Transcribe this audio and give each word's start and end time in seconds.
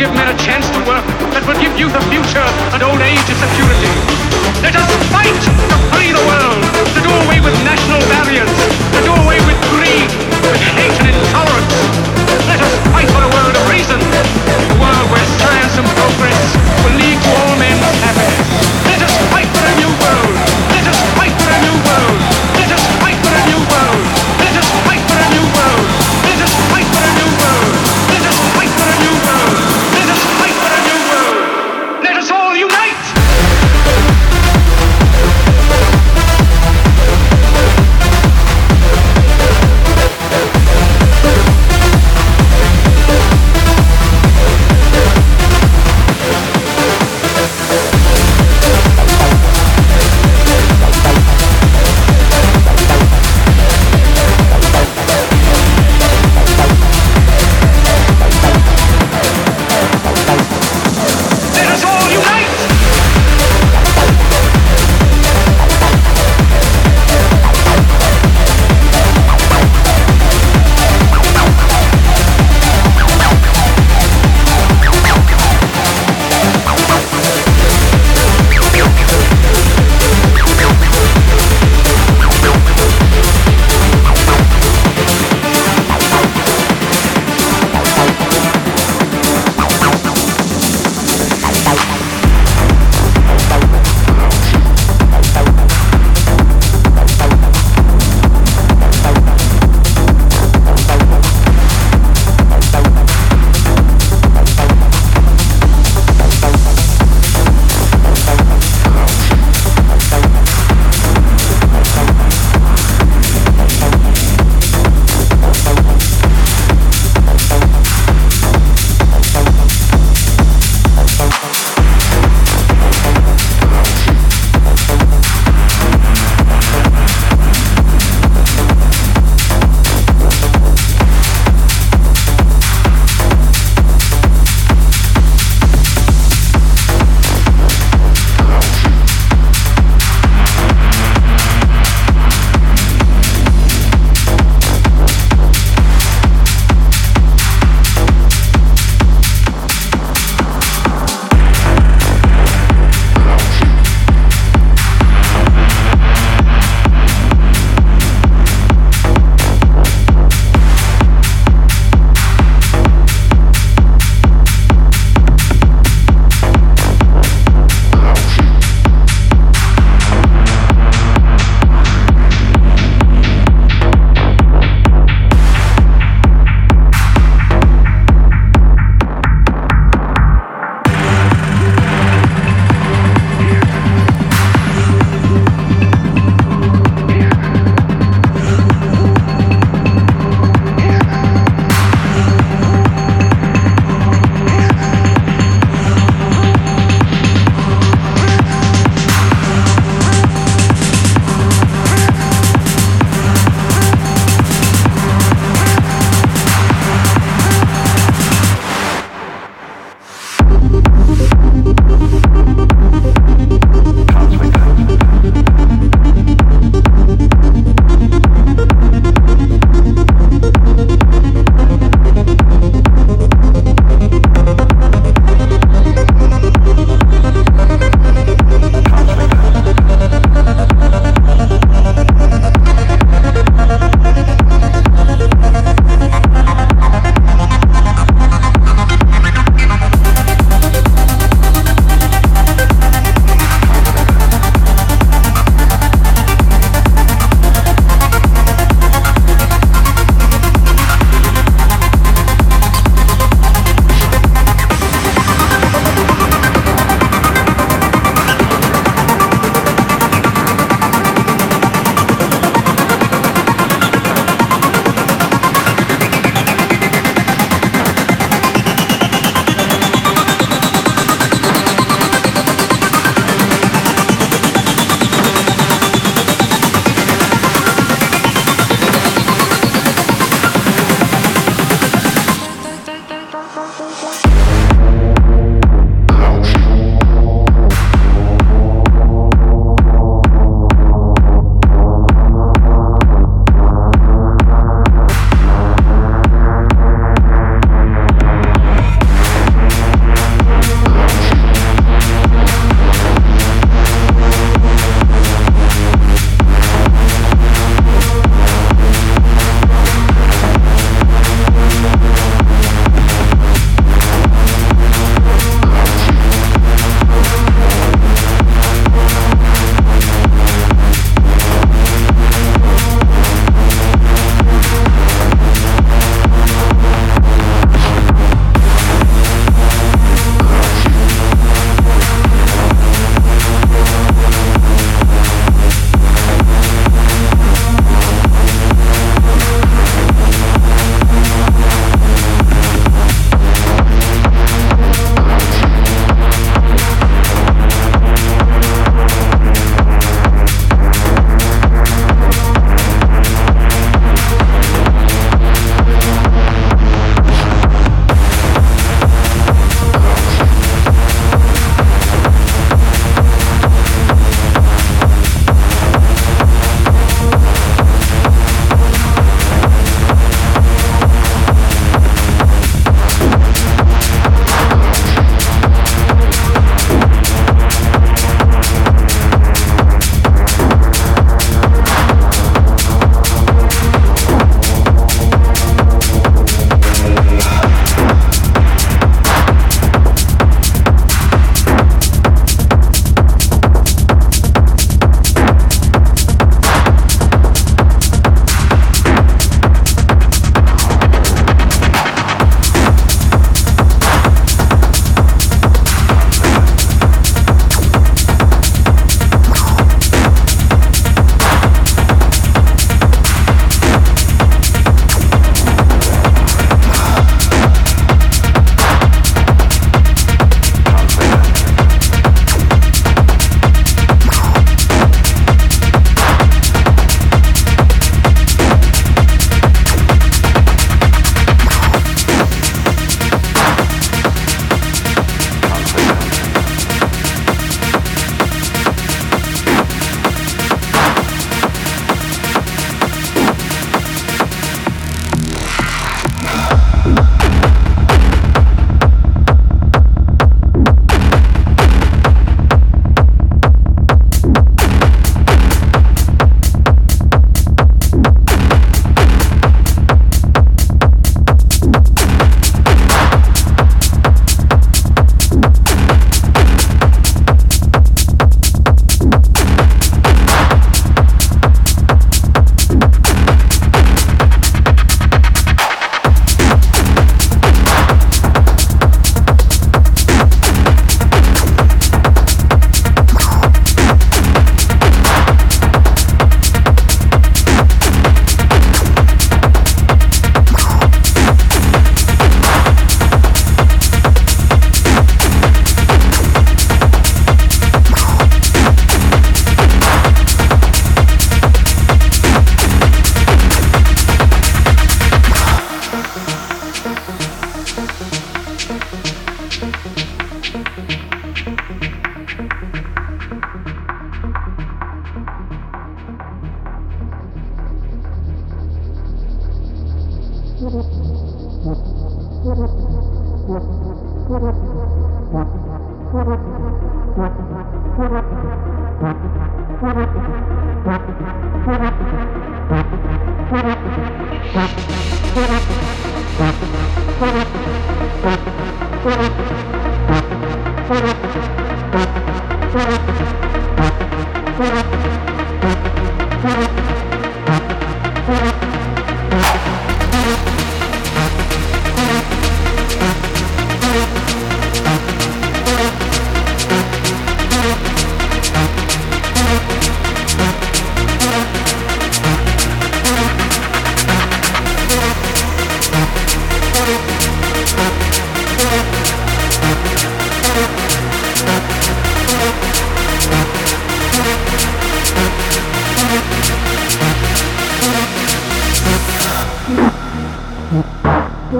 give 0.00 0.14
men 0.14 0.34
a 0.34 0.38
chance 0.38 0.64
to 0.70 0.80
work 0.88 1.04
that 1.36 1.44
will 1.44 1.60
give 1.60 1.76
youth 1.76 1.92
a 1.92 2.00
future 2.08 2.48
and 2.72 2.80
old 2.80 3.04
age 3.04 3.20
a 3.20 3.36
security. 3.36 3.92
Let 4.64 4.72
us 4.72 4.88
fight 5.12 5.99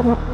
Thank 0.03 0.30